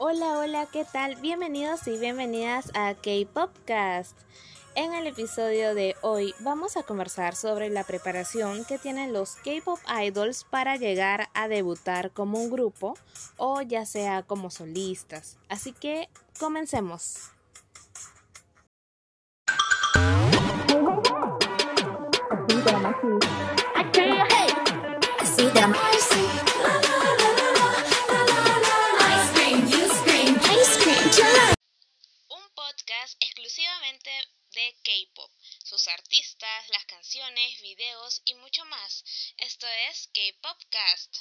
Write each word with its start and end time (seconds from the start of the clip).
Hola, 0.00 0.38
hola, 0.38 0.66
¿qué 0.66 0.84
tal? 0.84 1.16
Bienvenidos 1.16 1.88
y 1.88 1.98
bienvenidas 1.98 2.70
a 2.74 2.94
K-Popcast. 2.94 4.16
En 4.76 4.94
el 4.94 5.08
episodio 5.08 5.74
de 5.74 5.96
hoy 6.02 6.36
vamos 6.38 6.76
a 6.76 6.84
conversar 6.84 7.34
sobre 7.34 7.68
la 7.68 7.82
preparación 7.82 8.64
que 8.64 8.78
tienen 8.78 9.12
los 9.12 9.34
K-Pop 9.34 9.80
idols 10.00 10.44
para 10.44 10.76
llegar 10.76 11.30
a 11.34 11.48
debutar 11.48 12.12
como 12.12 12.38
un 12.38 12.48
grupo 12.48 12.96
o 13.38 13.60
ya 13.60 13.84
sea 13.86 14.22
como 14.22 14.50
solistas. 14.50 15.36
Así 15.48 15.72
que 15.72 16.08
comencemos. 16.38 17.32
Artistas, 35.88 36.68
las 36.70 36.84
canciones, 36.86 37.60
videos 37.62 38.22
y 38.24 38.34
mucho 38.34 38.64
más. 38.66 39.04
Esto 39.38 39.66
es 39.90 40.10
K-Popcast. 40.14 41.16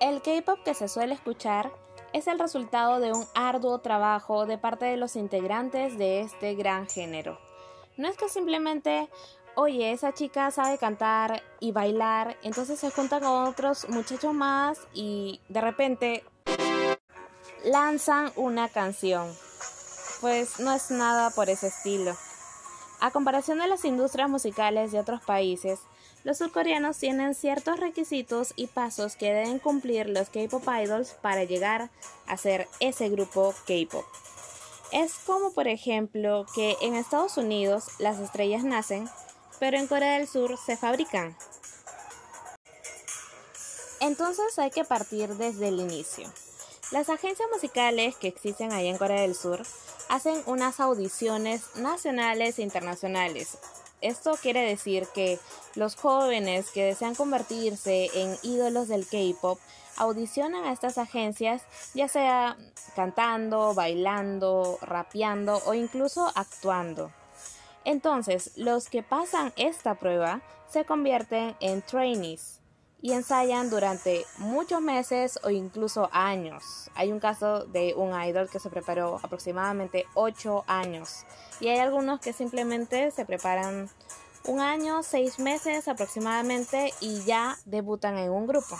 El 0.00 0.20
K-Pop 0.22 0.64
que 0.64 0.74
se 0.74 0.88
suele 0.88 1.14
escuchar 1.14 1.72
es 2.12 2.26
el 2.26 2.38
resultado 2.38 3.00
de 3.00 3.12
un 3.12 3.26
arduo 3.34 3.80
trabajo 3.80 4.46
de 4.46 4.58
parte 4.58 4.84
de 4.84 4.96
los 4.96 5.16
integrantes 5.16 5.96
de 5.96 6.20
este 6.20 6.54
gran 6.54 6.88
género. 6.88 7.40
No 7.96 8.08
es 8.08 8.16
que 8.16 8.28
simplemente, 8.28 9.08
oye, 9.54 9.92
esa 9.92 10.12
chica 10.12 10.50
sabe 10.50 10.78
cantar 10.78 11.42
y 11.60 11.72
bailar, 11.72 12.36
entonces 12.42 12.80
se 12.80 12.90
junta 12.90 13.20
con 13.20 13.46
otros 13.46 13.88
muchachos 13.88 14.34
más 14.34 14.80
y 14.92 15.40
de 15.48 15.60
repente 15.60 16.24
lanzan 17.64 18.32
una 18.36 18.68
canción. 18.68 19.32
Pues 20.22 20.60
no 20.60 20.72
es 20.72 20.92
nada 20.92 21.30
por 21.30 21.50
ese 21.50 21.66
estilo. 21.66 22.16
A 23.00 23.10
comparación 23.10 23.58
de 23.58 23.66
las 23.66 23.84
industrias 23.84 24.30
musicales 24.30 24.92
de 24.92 25.00
otros 25.00 25.20
países, 25.20 25.80
los 26.22 26.38
surcoreanos 26.38 26.96
tienen 26.96 27.34
ciertos 27.34 27.80
requisitos 27.80 28.52
y 28.54 28.68
pasos 28.68 29.16
que 29.16 29.32
deben 29.32 29.58
cumplir 29.58 30.08
los 30.08 30.28
K-pop 30.28 30.62
idols 30.80 31.14
para 31.20 31.42
llegar 31.42 31.90
a 32.28 32.36
ser 32.36 32.68
ese 32.78 33.08
grupo 33.08 33.52
K-pop. 33.66 34.04
Es 34.92 35.14
como 35.26 35.52
por 35.52 35.66
ejemplo 35.66 36.46
que 36.54 36.76
en 36.82 36.94
Estados 36.94 37.36
Unidos 37.36 37.86
las 37.98 38.20
estrellas 38.20 38.62
nacen, 38.62 39.10
pero 39.58 39.76
en 39.76 39.88
Corea 39.88 40.18
del 40.18 40.28
Sur 40.28 40.56
se 40.56 40.76
fabrican. 40.76 41.36
Entonces 43.98 44.56
hay 44.60 44.70
que 44.70 44.84
partir 44.84 45.30
desde 45.34 45.66
el 45.66 45.80
inicio. 45.80 46.30
Las 46.92 47.08
agencias 47.08 47.48
musicales 47.52 48.14
que 48.14 48.28
existen 48.28 48.72
allá 48.72 48.90
en 48.90 48.98
Corea 48.98 49.22
del 49.22 49.34
Sur 49.34 49.64
hacen 50.12 50.42
unas 50.44 50.78
audiciones 50.78 51.74
nacionales 51.76 52.58
e 52.58 52.62
internacionales. 52.62 53.56
Esto 54.02 54.32
quiere 54.32 54.60
decir 54.60 55.08
que 55.14 55.38
los 55.74 55.96
jóvenes 55.96 56.70
que 56.70 56.84
desean 56.84 57.14
convertirse 57.14 58.10
en 58.12 58.36
ídolos 58.42 58.88
del 58.88 59.06
K-Pop 59.06 59.58
audicionan 59.96 60.64
a 60.64 60.72
estas 60.72 60.98
agencias, 60.98 61.62
ya 61.94 62.08
sea 62.08 62.58
cantando, 62.94 63.72
bailando, 63.72 64.76
rapeando 64.82 65.62
o 65.64 65.72
incluso 65.72 66.30
actuando. 66.34 67.10
Entonces, 67.86 68.50
los 68.56 68.90
que 68.90 69.02
pasan 69.02 69.54
esta 69.56 69.94
prueba 69.94 70.42
se 70.68 70.84
convierten 70.84 71.56
en 71.60 71.80
trainees 71.80 72.61
y 73.02 73.12
ensayan 73.12 73.68
durante 73.68 74.24
muchos 74.38 74.80
meses 74.80 75.38
o 75.42 75.50
incluso 75.50 76.08
años. 76.12 76.88
Hay 76.94 77.12
un 77.12 77.18
caso 77.18 77.64
de 77.66 77.94
un 77.94 78.18
idol 78.22 78.48
que 78.48 78.60
se 78.60 78.70
preparó 78.70 79.18
aproximadamente 79.22 80.06
8 80.14 80.64
años 80.68 81.26
y 81.60 81.68
hay 81.68 81.78
algunos 81.78 82.20
que 82.20 82.32
simplemente 82.32 83.10
se 83.10 83.26
preparan 83.26 83.90
un 84.44 84.60
año, 84.60 85.02
seis 85.02 85.38
meses 85.38 85.88
aproximadamente 85.88 86.92
y 87.00 87.22
ya 87.24 87.58
debutan 87.64 88.18
en 88.18 88.30
un 88.30 88.46
grupo. 88.46 88.76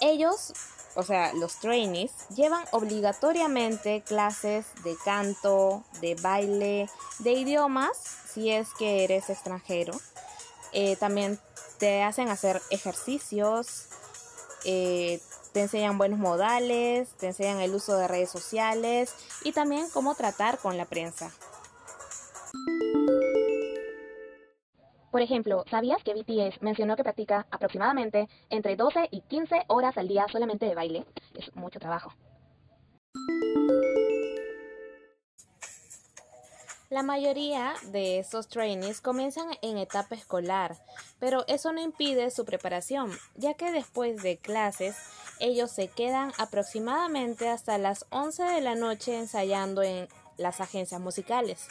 Ellos, 0.00 0.52
o 0.96 1.02
sea, 1.02 1.32
los 1.34 1.56
trainees, 1.60 2.12
llevan 2.34 2.64
obligatoriamente 2.72 4.02
clases 4.02 4.66
de 4.82 4.96
canto, 5.04 5.84
de 6.00 6.14
baile, 6.16 6.90
de 7.20 7.32
idiomas, 7.32 7.96
si 8.32 8.50
es 8.50 8.68
que 8.78 9.04
eres 9.04 9.30
extranjero. 9.30 9.98
Eh, 10.72 10.96
también 10.96 11.38
te 11.84 12.02
hacen 12.02 12.30
hacer 12.30 12.62
ejercicios, 12.70 13.90
eh, 14.64 15.20
te 15.52 15.60
enseñan 15.60 15.98
buenos 15.98 16.18
modales, 16.18 17.12
te 17.18 17.26
enseñan 17.26 17.60
el 17.60 17.74
uso 17.74 17.98
de 17.98 18.08
redes 18.08 18.30
sociales 18.30 19.14
y 19.44 19.52
también 19.52 19.84
cómo 19.92 20.14
tratar 20.14 20.56
con 20.56 20.78
la 20.78 20.86
prensa. 20.86 21.30
Por 25.10 25.20
ejemplo, 25.20 25.62
¿sabías 25.70 26.02
que 26.02 26.14
BTS 26.14 26.62
mencionó 26.62 26.96
que 26.96 27.04
practica 27.04 27.46
aproximadamente 27.50 28.30
entre 28.48 28.76
12 28.76 29.08
y 29.10 29.20
15 29.20 29.64
horas 29.66 29.98
al 29.98 30.08
día 30.08 30.24
solamente 30.32 30.64
de 30.64 30.74
baile? 30.74 31.04
Es 31.34 31.54
mucho 31.54 31.80
trabajo. 31.80 32.14
La 36.94 37.02
mayoría 37.02 37.74
de 37.86 38.20
esos 38.20 38.46
trainees 38.46 39.00
comienzan 39.00 39.48
en 39.62 39.78
etapa 39.78 40.14
escolar, 40.14 40.78
pero 41.18 41.44
eso 41.48 41.72
no 41.72 41.82
impide 41.82 42.30
su 42.30 42.44
preparación, 42.44 43.10
ya 43.34 43.54
que 43.54 43.72
después 43.72 44.22
de 44.22 44.38
clases 44.38 44.94
ellos 45.40 45.72
se 45.72 45.88
quedan 45.88 46.32
aproximadamente 46.38 47.48
hasta 47.48 47.78
las 47.78 48.06
11 48.10 48.44
de 48.44 48.60
la 48.60 48.76
noche 48.76 49.18
ensayando 49.18 49.82
en 49.82 50.06
las 50.36 50.60
agencias 50.60 51.00
musicales. 51.00 51.66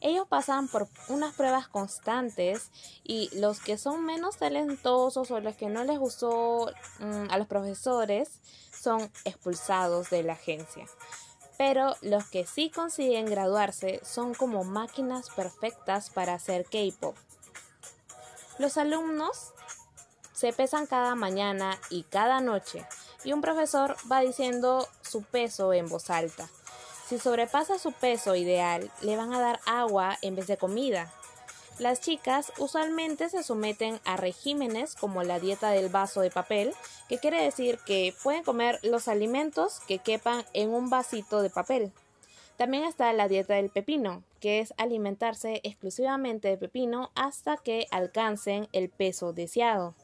Ellos 0.00 0.26
pasan 0.26 0.66
por 0.66 0.88
unas 1.08 1.36
pruebas 1.36 1.68
constantes 1.68 2.72
y 3.04 3.30
los 3.38 3.60
que 3.60 3.78
son 3.78 4.04
menos 4.04 4.38
talentosos 4.38 5.30
o 5.30 5.38
los 5.38 5.54
que 5.54 5.68
no 5.68 5.84
les 5.84 6.00
gustó 6.00 6.72
mm, 6.98 7.30
a 7.30 7.38
los 7.38 7.46
profesores 7.46 8.40
son 8.72 9.08
expulsados 9.24 10.10
de 10.10 10.24
la 10.24 10.32
agencia 10.32 10.84
pero 11.58 11.96
los 12.00 12.24
que 12.30 12.46
sí 12.46 12.70
consiguen 12.70 13.26
graduarse 13.26 14.00
son 14.02 14.32
como 14.32 14.64
máquinas 14.64 15.28
perfectas 15.28 16.08
para 16.08 16.34
hacer 16.34 16.64
K-pop. 16.64 17.16
Los 18.58 18.78
alumnos 18.78 19.52
se 20.32 20.52
pesan 20.52 20.86
cada 20.86 21.14
mañana 21.16 21.78
y 21.90 22.04
cada 22.04 22.40
noche 22.40 22.86
y 23.24 23.32
un 23.32 23.40
profesor 23.40 23.96
va 24.10 24.20
diciendo 24.20 24.88
su 25.02 25.22
peso 25.22 25.72
en 25.72 25.88
voz 25.88 26.10
alta. 26.10 26.48
Si 27.08 27.18
sobrepasa 27.18 27.78
su 27.78 27.92
peso 27.92 28.36
ideal, 28.36 28.90
le 29.00 29.16
van 29.16 29.32
a 29.32 29.40
dar 29.40 29.60
agua 29.66 30.16
en 30.22 30.36
vez 30.36 30.46
de 30.46 30.56
comida. 30.56 31.12
Las 31.78 32.00
chicas 32.00 32.52
usualmente 32.58 33.28
se 33.28 33.44
someten 33.44 34.00
a 34.04 34.16
regímenes 34.16 34.96
como 34.96 35.22
la 35.22 35.38
dieta 35.38 35.70
del 35.70 35.88
vaso 35.88 36.20
de 36.20 36.30
papel, 36.30 36.74
que 37.08 37.18
quiere 37.18 37.40
decir 37.42 37.78
que 37.86 38.12
pueden 38.24 38.42
comer 38.42 38.80
los 38.82 39.06
alimentos 39.06 39.78
que 39.86 40.00
quepan 40.00 40.44
en 40.54 40.70
un 40.70 40.90
vasito 40.90 41.40
de 41.40 41.50
papel. 41.50 41.92
También 42.56 42.82
está 42.82 43.12
la 43.12 43.28
dieta 43.28 43.54
del 43.54 43.70
pepino, 43.70 44.24
que 44.40 44.58
es 44.58 44.74
alimentarse 44.76 45.60
exclusivamente 45.62 46.48
de 46.48 46.56
pepino 46.56 47.12
hasta 47.14 47.56
que 47.56 47.86
alcancen 47.92 48.66
el 48.72 48.88
peso 48.88 49.32
deseado. 49.32 49.94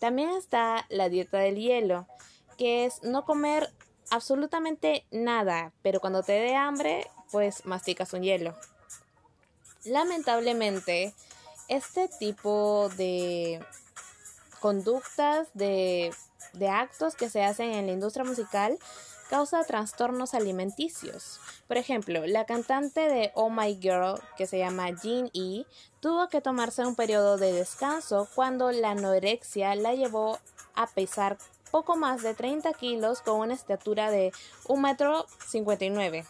También 0.00 0.30
está 0.30 0.86
la 0.88 1.08
dieta 1.08 1.38
del 1.38 1.54
hielo, 1.54 2.08
que 2.58 2.84
es 2.84 3.00
no 3.04 3.24
comer 3.24 3.72
absolutamente 4.10 5.06
nada, 5.12 5.72
pero 5.82 6.00
cuando 6.00 6.24
te 6.24 6.32
dé 6.32 6.56
hambre, 6.56 7.06
pues 7.30 7.64
masticas 7.64 8.12
un 8.12 8.22
hielo. 8.22 8.56
Lamentablemente, 9.86 11.14
este 11.68 12.08
tipo 12.08 12.90
de 12.96 13.64
conductas, 14.60 15.48
de, 15.54 16.12
actos 16.68 17.14
que 17.14 17.30
se 17.30 17.44
hacen 17.44 17.72
en 17.72 17.86
la 17.86 17.92
industria 17.92 18.24
musical, 18.24 18.78
causa 19.30 19.64
trastornos 19.64 20.34
alimenticios. 20.34 21.40
Por 21.68 21.76
ejemplo, 21.76 22.26
la 22.26 22.46
cantante 22.46 23.00
de 23.00 23.32
Oh 23.34 23.50
My 23.50 23.78
Girl, 23.80 24.20
que 24.36 24.46
se 24.46 24.58
llama 24.58 24.90
Jean 24.90 25.30
E, 25.34 25.66
tuvo 26.00 26.28
que 26.28 26.40
tomarse 26.40 26.84
un 26.84 26.96
periodo 26.96 27.36
de 27.36 27.52
descanso 27.52 28.28
cuando 28.34 28.72
la 28.72 28.90
anorexia 28.90 29.74
la 29.74 29.94
llevó 29.94 30.38
a 30.74 30.86
pesar 30.86 31.38
poco 31.70 31.96
más 31.96 32.22
de 32.22 32.34
30 32.34 32.72
kilos 32.74 33.20
con 33.20 33.40
una 33.40 33.54
estatura 33.54 34.10
de 34.10 34.32
1,59 34.64 34.78
metro 34.78 35.26
59. 35.46 36.24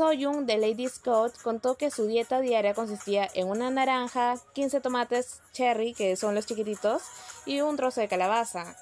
Soyun 0.00 0.46
de 0.46 0.56
Lady 0.56 0.88
Scott 0.88 1.36
contó 1.42 1.76
que 1.76 1.90
su 1.90 2.06
dieta 2.06 2.40
diaria 2.40 2.72
consistía 2.72 3.28
en 3.34 3.48
una 3.48 3.68
naranja, 3.68 4.36
15 4.54 4.80
tomates 4.80 5.42
cherry, 5.52 5.92
que 5.92 6.16
son 6.16 6.34
los 6.34 6.46
chiquititos, 6.46 7.02
y 7.44 7.60
un 7.60 7.76
trozo 7.76 8.00
de 8.00 8.08
calabaza, 8.08 8.78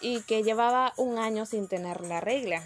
y 0.00 0.22
que 0.22 0.42
llevaba 0.42 0.94
un 0.96 1.18
año 1.18 1.44
sin 1.44 1.68
tener 1.68 2.00
la 2.00 2.22
regla. 2.22 2.64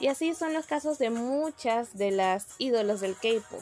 Y 0.00 0.06
así 0.06 0.34
son 0.34 0.54
los 0.54 0.64
casos 0.64 0.96
de 0.96 1.10
muchas 1.10 1.98
de 1.98 2.12
las 2.12 2.46
ídolos 2.56 3.02
del 3.02 3.14
K-pop, 3.14 3.60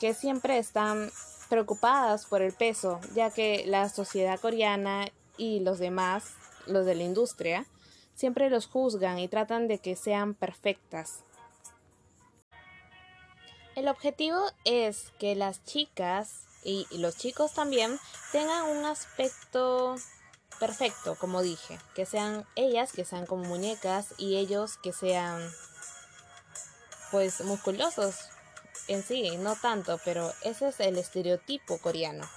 que 0.00 0.14
siempre 0.14 0.56
están 0.56 1.10
preocupadas 1.50 2.24
por 2.24 2.40
el 2.40 2.54
peso, 2.54 3.00
ya 3.14 3.28
que 3.28 3.64
la 3.66 3.90
sociedad 3.90 4.40
coreana 4.40 5.08
y 5.36 5.60
los 5.60 5.78
demás, 5.78 6.32
los 6.66 6.86
de 6.86 6.94
la 6.94 7.02
industria, 7.02 7.66
siempre 8.14 8.48
los 8.48 8.66
juzgan 8.66 9.18
y 9.18 9.28
tratan 9.28 9.68
de 9.68 9.76
que 9.76 9.94
sean 9.94 10.32
perfectas. 10.32 11.22
El 13.78 13.86
objetivo 13.86 14.44
es 14.64 15.12
que 15.20 15.36
las 15.36 15.64
chicas 15.64 16.48
y 16.64 16.84
los 16.98 17.16
chicos 17.16 17.54
también 17.54 17.96
tengan 18.32 18.64
un 18.64 18.84
aspecto 18.84 19.94
perfecto, 20.58 21.14
como 21.14 21.42
dije, 21.42 21.78
que 21.94 22.04
sean 22.04 22.44
ellas 22.56 22.90
que 22.90 23.04
sean 23.04 23.24
como 23.24 23.44
muñecas 23.44 24.14
y 24.18 24.36
ellos 24.36 24.78
que 24.78 24.92
sean 24.92 25.48
pues 27.12 27.40
musculosos 27.42 28.16
en 28.88 29.04
sí, 29.04 29.36
no 29.36 29.54
tanto, 29.54 30.00
pero 30.04 30.32
ese 30.42 30.70
es 30.70 30.80
el 30.80 30.98
estereotipo 30.98 31.78
coreano. 31.78 32.28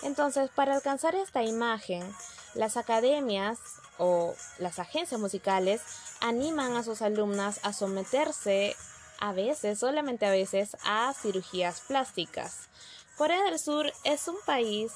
Entonces, 0.00 0.48
para 0.48 0.76
alcanzar 0.76 1.14
esta 1.14 1.42
imagen, 1.42 2.10
las 2.54 2.78
academias 2.78 3.58
o 3.98 4.34
las 4.56 4.78
agencias 4.78 5.20
musicales 5.20 5.82
animan 6.22 6.74
a 6.74 6.82
sus 6.82 7.02
alumnas 7.02 7.60
a 7.64 7.74
someterse 7.74 8.74
a 9.20 9.32
veces, 9.32 9.78
solamente 9.78 10.26
a 10.26 10.30
veces, 10.30 10.76
a 10.84 11.12
cirugías 11.14 11.80
plásticas. 11.80 12.68
Corea 13.16 13.42
del 13.44 13.58
Sur 13.58 13.92
es 14.04 14.28
un 14.28 14.36
país 14.44 14.92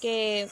que 0.00 0.50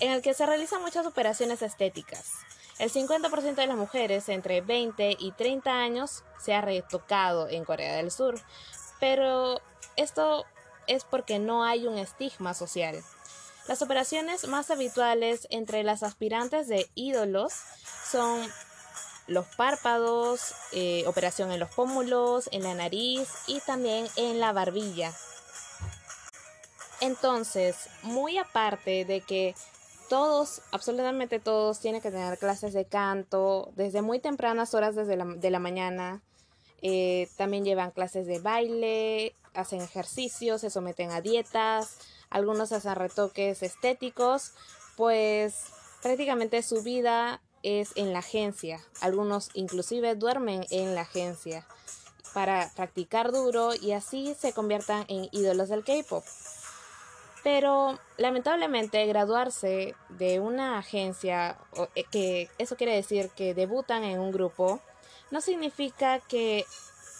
en 0.00 0.12
el 0.12 0.22
que 0.22 0.34
se 0.34 0.46
realizan 0.46 0.82
muchas 0.82 1.06
operaciones 1.06 1.62
estéticas. 1.62 2.32
El 2.78 2.92
50% 2.92 3.54
de 3.54 3.66
las 3.66 3.76
mujeres 3.76 4.28
entre 4.28 4.60
20 4.60 5.16
y 5.18 5.32
30 5.32 5.70
años 5.70 6.24
se 6.38 6.52
ha 6.52 6.60
retocado 6.60 7.48
en 7.48 7.64
Corea 7.64 7.96
del 7.96 8.10
Sur, 8.10 8.38
pero 9.00 9.60
esto 9.96 10.44
es 10.86 11.04
porque 11.04 11.38
no 11.38 11.64
hay 11.64 11.86
un 11.86 11.96
estigma 11.96 12.52
social. 12.52 13.02
Las 13.66 13.82
operaciones 13.82 14.46
más 14.46 14.70
habituales 14.70 15.48
entre 15.50 15.82
las 15.82 16.02
aspirantes 16.02 16.68
de 16.68 16.88
ídolos 16.94 17.52
son 18.08 18.46
los 19.26 19.46
párpados, 19.56 20.54
eh, 20.72 21.04
operación 21.06 21.50
en 21.50 21.60
los 21.60 21.70
pómulos, 21.70 22.48
en 22.52 22.62
la 22.62 22.74
nariz 22.74 23.28
y 23.46 23.60
también 23.60 24.06
en 24.16 24.40
la 24.40 24.52
barbilla. 24.52 25.12
Entonces, 27.00 27.88
muy 28.02 28.38
aparte 28.38 29.04
de 29.04 29.20
que 29.20 29.54
todos, 30.08 30.62
absolutamente 30.70 31.40
todos, 31.40 31.80
tienen 31.80 32.00
que 32.00 32.10
tener 32.10 32.38
clases 32.38 32.72
de 32.72 32.84
canto 32.84 33.72
desde 33.76 34.02
muy 34.02 34.20
tempranas 34.20 34.74
horas 34.74 34.94
desde 34.94 35.16
de 35.16 35.50
la 35.50 35.58
mañana. 35.58 36.22
Eh, 36.82 37.28
también 37.36 37.64
llevan 37.64 37.90
clases 37.90 38.26
de 38.26 38.38
baile, 38.38 39.34
hacen 39.54 39.80
ejercicios, 39.80 40.60
se 40.60 40.70
someten 40.70 41.10
a 41.10 41.20
dietas, 41.20 41.98
algunos 42.30 42.72
hacen 42.72 42.94
retoques 42.94 43.62
estéticos, 43.62 44.52
pues 44.96 45.64
prácticamente 46.02 46.62
su 46.62 46.82
vida 46.82 47.40
es 47.66 47.90
en 47.96 48.12
la 48.12 48.20
agencia. 48.20 48.80
Algunos 49.00 49.50
inclusive 49.54 50.14
duermen 50.14 50.64
en 50.70 50.94
la 50.94 51.00
agencia 51.00 51.66
para 52.32 52.70
practicar 52.76 53.32
duro 53.32 53.74
y 53.74 53.92
así 53.92 54.36
se 54.38 54.52
conviertan 54.52 55.04
en 55.08 55.28
ídolos 55.32 55.68
del 55.68 55.82
K-pop. 55.82 56.24
Pero 57.42 57.98
lamentablemente 58.18 59.04
graduarse 59.06 59.94
de 60.10 60.38
una 60.38 60.78
agencia, 60.78 61.58
eh, 61.94 62.04
que 62.04 62.48
eso 62.58 62.76
quiere 62.76 62.94
decir 62.94 63.30
que 63.30 63.54
debutan 63.54 64.04
en 64.04 64.20
un 64.20 64.30
grupo, 64.30 64.80
no 65.30 65.40
significa 65.40 66.20
que, 66.20 66.64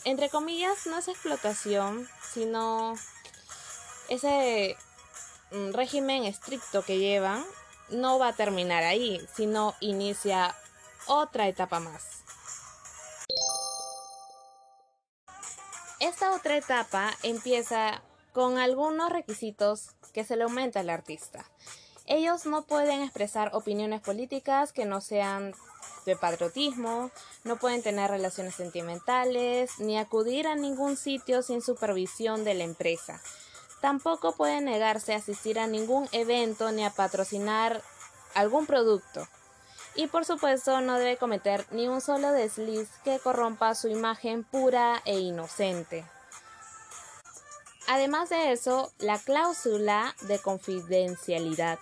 entre 0.05 0.29
comillas, 0.29 0.87
no 0.87 0.99
es 0.99 1.09
explotación, 1.09 2.07
sino 2.33 2.95
ese 4.09 4.77
mm, 5.51 5.73
régimen 5.73 6.25
estricto 6.25 6.83
que 6.83 6.99
llevan 6.99 7.45
no 7.91 8.19
va 8.19 8.29
a 8.29 8.37
terminar 8.37 8.85
ahí, 8.85 9.21
sino 9.35 9.75
inicia 9.81 10.55
otra 11.07 11.49
etapa 11.49 11.81
más. 11.81 12.03
Esta 16.01 16.35
otra 16.35 16.57
etapa 16.57 17.11
empieza 17.23 18.03
con 18.33 18.59
algunos 18.59 19.11
requisitos 19.11 19.91
que 20.13 20.25
se 20.25 20.37
le 20.37 20.45
aumenta 20.45 20.81
al 20.81 20.91
artista. 20.91 21.45
Ellos 22.05 22.47
no 22.47 22.67
pueden 22.67 23.03
expresar 23.03 23.51
opiniones 23.55 24.01
políticas 24.01 24.73
que 24.73 24.85
no 24.85 25.01
sean 25.01 25.55
de 26.05 26.17
patriotismo, 26.17 27.11
no 27.45 27.57
pueden 27.57 27.83
tener 27.83 28.11
relaciones 28.11 28.55
sentimentales, 28.55 29.79
ni 29.79 29.99
acudir 29.99 30.47
a 30.47 30.55
ningún 30.55 30.97
sitio 30.97 31.43
sin 31.43 31.63
supervisión 31.63 32.45
de 32.45 32.55
la 32.55 32.65
empresa. 32.65 33.21
Tampoco 33.81 34.33
pueden 34.33 34.65
negarse 34.65 35.15
a 35.15 35.19
asistir 35.19 35.59
a 35.59 35.67
ningún 35.67 36.09
evento 36.13 36.73
ni 36.73 36.85
a 36.85 36.91
patrocinar 36.91 37.83
algún 38.35 38.67
producto. 38.67 39.27
Y 39.95 40.09
por 40.09 40.25
supuesto 40.25 40.81
no 40.81 40.99
debe 40.99 41.17
cometer 41.17 41.67
ni 41.71 41.89
un 41.89 42.01
solo 42.01 42.33
desliz 42.33 42.89
que 43.05 43.19
corrompa 43.19 43.75
su 43.75 43.89
imagen 43.89 44.45
pura 44.45 45.01
e 45.05 45.19
inocente. 45.19 46.05
Además 47.89 48.31
de 48.31 48.53
eso, 48.53 48.93
la 48.99 49.19
cláusula 49.19 50.15
de 50.23 50.39
confidencialidad 50.41 51.79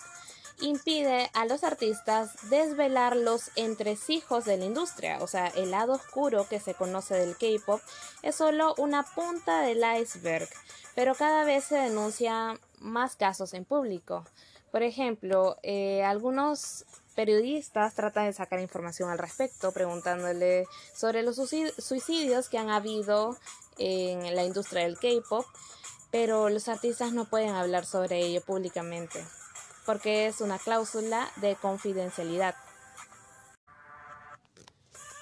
impide 0.61 1.31
a 1.35 1.47
los 1.47 1.65
artistas 1.65 2.31
desvelar 2.51 3.17
los 3.17 3.51
entresijos 3.57 4.45
de 4.45 4.57
la 4.57 4.65
industria, 4.65 5.19
o 5.21 5.27
sea, 5.27 5.49
el 5.49 5.71
lado 5.71 5.95
oscuro 5.95 6.47
que 6.49 6.61
se 6.61 6.75
conoce 6.75 7.15
del 7.15 7.37
K-pop 7.37 7.81
es 8.23 8.35
solo 8.35 8.75
una 8.79 9.03
punta 9.03 9.63
del 9.63 9.83
iceberg, 10.01 10.49
pero 10.95 11.15
cada 11.15 11.45
vez 11.45 11.65
se 11.65 11.77
denuncian 11.77 12.59
más 12.79 13.17
casos 13.17 13.55
en 13.55 13.65
público. 13.65 14.25
Por 14.71 14.83
ejemplo, 14.83 15.57
eh, 15.63 16.03
algunos 16.05 16.85
periodistas 17.15 17.95
tratan 17.95 18.27
de 18.27 18.33
sacar 18.33 18.61
información 18.61 19.11
al 19.11 19.19
respecto, 19.19 19.73
preguntándole 19.73 20.67
sobre 20.95 21.23
los 21.23 21.37
suicidios 21.37 22.49
que 22.49 22.59
han 22.59 22.71
habido 22.71 23.37
en 23.79 24.35
la 24.35 24.45
industria 24.45 24.83
del 24.83 24.99
K-pop 24.99 25.47
pero 26.15 26.49
los 26.49 26.69
artistas 26.69 27.13
no 27.13 27.25
pueden 27.25 27.57
hablar 27.57 27.87
sobre 27.87 28.21
ello 28.21 28.41
públicamente, 28.41 29.19
porque 29.85 30.27
es 30.27 30.41
una 30.41 30.59
cláusula 30.59 31.31
de 31.37 31.57
confidencialidad. 31.57 32.55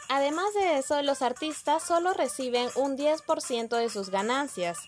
Además 0.08 0.52
de 0.54 0.78
eso, 0.78 1.00
los 1.02 1.22
artistas 1.22 1.82
solo 1.82 2.12
reciben 2.12 2.68
un 2.74 2.98
10% 2.98 3.76
de 3.76 3.88
sus 3.88 4.10
ganancias. 4.10 4.78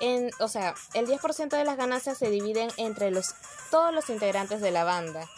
En, 0.00 0.30
o 0.38 0.48
sea, 0.48 0.74
el 0.94 1.06
10% 1.06 1.48
de 1.48 1.64
las 1.64 1.76
ganancias 1.76 2.18
se 2.18 2.30
dividen 2.30 2.70
entre 2.76 3.10
los, 3.10 3.34
todos 3.70 3.92
los 3.92 4.08
integrantes 4.08 4.60
de 4.60 4.70
la 4.70 4.84
banda 4.84 5.28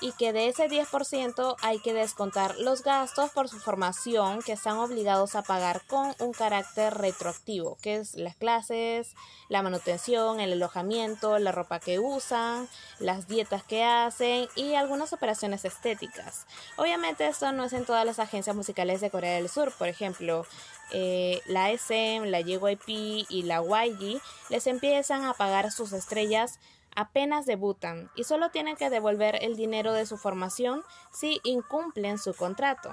y 0.00 0.12
que 0.12 0.32
de 0.32 0.48
ese 0.48 0.68
10% 0.68 1.56
hay 1.62 1.78
que 1.80 1.94
descontar 1.94 2.56
los 2.58 2.82
gastos 2.82 3.30
por 3.30 3.48
su 3.48 3.58
formación 3.58 4.42
que 4.42 4.52
están 4.52 4.78
obligados 4.78 5.34
a 5.34 5.42
pagar 5.42 5.82
con 5.86 6.14
un 6.18 6.32
carácter 6.32 6.94
retroactivo, 6.94 7.78
que 7.82 7.96
es 7.96 8.14
las 8.14 8.36
clases, 8.36 9.14
la 9.48 9.62
manutención, 9.62 10.40
el 10.40 10.52
alojamiento, 10.52 11.38
la 11.38 11.52
ropa 11.52 11.80
que 11.80 11.98
usan, 11.98 12.68
las 12.98 13.28
dietas 13.28 13.62
que 13.62 13.84
hacen 13.84 14.48
y 14.54 14.74
algunas 14.74 15.12
operaciones 15.12 15.64
estéticas. 15.64 16.46
Obviamente 16.76 17.26
esto 17.26 17.52
no 17.52 17.64
es 17.64 17.72
en 17.72 17.84
todas 17.84 18.04
las 18.04 18.18
agencias 18.18 18.56
musicales 18.56 19.00
de 19.00 19.10
Corea 19.10 19.34
del 19.34 19.48
Sur, 19.48 19.72
por 19.78 19.88
ejemplo, 19.88 20.46
eh, 20.92 21.40
la 21.46 21.70
SM, 21.70 22.28
la 22.30 22.40
JYP 22.40 23.26
y 23.28 23.42
la 23.42 23.60
YG 23.62 24.20
les 24.50 24.66
empiezan 24.66 25.24
a 25.24 25.34
pagar 25.34 25.72
sus 25.72 25.92
estrellas 25.92 26.60
apenas 26.96 27.46
debutan 27.46 28.10
y 28.16 28.24
solo 28.24 28.50
tienen 28.50 28.76
que 28.76 28.90
devolver 28.90 29.38
el 29.42 29.56
dinero 29.56 29.92
de 29.92 30.06
su 30.06 30.16
formación 30.16 30.82
si 31.12 31.40
incumplen 31.44 32.18
su 32.18 32.34
contrato. 32.34 32.90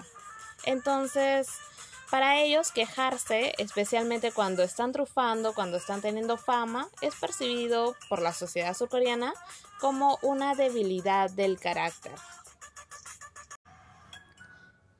Entonces, 0.65 1.47
para 2.11 2.39
ellos 2.39 2.71
quejarse, 2.71 3.55
especialmente 3.57 4.31
cuando 4.31 4.61
están 4.61 4.91
trufando, 4.91 5.55
cuando 5.55 5.77
están 5.77 6.01
teniendo 6.01 6.37
fama, 6.37 6.87
es 7.01 7.15
percibido 7.15 7.95
por 8.07 8.21
la 8.21 8.33
sociedad 8.33 8.75
surcoreana 8.75 9.33
como 9.79 10.19
una 10.21 10.53
debilidad 10.53 11.31
del 11.31 11.59
carácter. 11.59 12.13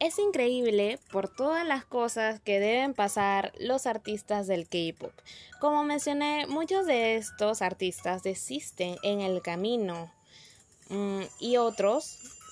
Es 0.03 0.19
increíble 0.19 0.99
por 1.13 1.29
todas 1.29 1.65
las 1.65 1.85
cosas 1.85 2.41
que 2.41 2.59
deben 2.59 2.93
pasar 2.93 3.53
los 3.57 3.87
artistas 3.87 4.47
del 4.47 4.67
K-Pop. 4.67 5.13
Como 5.61 5.85
mencioné, 5.85 6.45
muchos 6.45 6.85
de 6.85 7.15
estos 7.15 7.61
artistas 7.61 8.21
desisten 8.21 8.97
en 9.01 9.21
el 9.21 9.41
camino 9.41 10.11
mm, 10.89 11.21
y 11.39 11.55
otros 11.55 12.03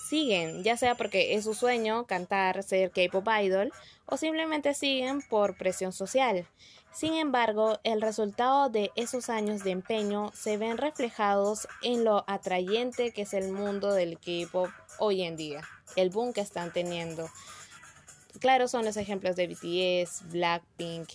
siguen, 0.07 0.63
ya 0.63 0.77
sea 0.77 0.95
porque 0.95 1.35
es 1.35 1.43
su 1.43 1.53
sueño 1.53 2.05
cantar, 2.05 2.63
ser 2.63 2.89
K-Pop 2.91 3.27
idol 3.43 3.73
o 4.05 4.15
simplemente 4.15 4.73
siguen 4.73 5.21
por 5.21 5.57
presión 5.57 5.91
social. 5.91 6.47
Sin 6.93 7.15
embargo, 7.15 7.79
el 7.83 8.01
resultado 8.01 8.69
de 8.69 8.91
esos 8.95 9.29
años 9.29 9.65
de 9.65 9.71
empeño 9.71 10.31
se 10.33 10.55
ven 10.55 10.77
reflejados 10.77 11.67
en 11.81 12.05
lo 12.05 12.23
atrayente 12.27 13.11
que 13.11 13.23
es 13.23 13.33
el 13.33 13.51
mundo 13.51 13.91
del 13.91 14.19
K-Pop 14.19 14.69
hoy 14.99 15.23
en 15.23 15.35
día, 15.35 15.67
el 15.95 16.09
boom 16.09 16.33
que 16.33 16.41
están 16.41 16.71
teniendo. 16.71 17.29
Claro, 18.39 18.67
son 18.67 18.85
los 18.85 18.97
ejemplos 18.97 19.35
de 19.35 19.47
BTS, 19.47 20.31
Blackpink, 20.31 21.09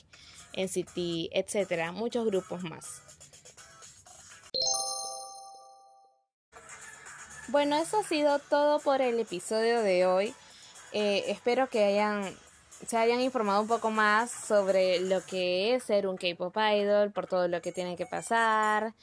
NCT, 0.54 1.30
etcétera, 1.32 1.92
muchos 1.92 2.26
grupos 2.26 2.62
más. 2.62 3.02
Bueno, 7.48 7.76
eso 7.76 8.00
ha 8.00 8.02
sido 8.02 8.38
todo 8.38 8.80
por 8.80 9.00
el 9.00 9.20
episodio 9.20 9.80
de 9.82 10.04
hoy. 10.04 10.34
Eh, 10.92 11.24
espero 11.28 11.68
que 11.68 11.84
hayan 11.84 12.34
se 12.84 12.96
hayan 12.98 13.20
informado 13.20 13.62
un 13.62 13.68
poco 13.68 13.90
más 13.90 14.30
sobre 14.30 15.00
lo 15.00 15.24
que 15.24 15.74
es 15.74 15.84
ser 15.84 16.06
un 16.06 16.16
K-pop 16.16 16.54
idol, 16.56 17.10
por 17.10 17.26
todo 17.26 17.48
lo 17.48 17.62
que 17.62 17.72
tiene 17.72 17.96
que 17.96 18.06
pasar. 18.06 18.94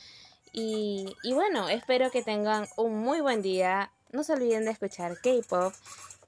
Y, 0.52 1.06
y 1.24 1.34
bueno, 1.34 1.70
espero 1.70 2.12
que 2.12 2.22
tengan 2.22 2.68
un 2.78 3.00
muy 3.00 3.22
buen 3.22 3.42
día. 3.42 3.92
No 4.14 4.24
se 4.24 4.34
olviden 4.34 4.64
de 4.66 4.72
escuchar 4.72 5.20
K-Pop 5.22 5.74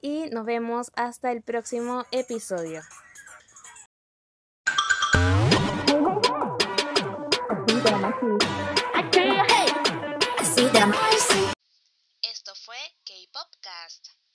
y 0.00 0.28
nos 0.30 0.44
vemos 0.44 0.90
hasta 0.96 1.30
el 1.30 1.40
próximo 1.40 2.04
episodio. 2.10 2.82
Esto 12.22 12.52
fue 12.64 12.76
K-Popcast. 13.04 14.25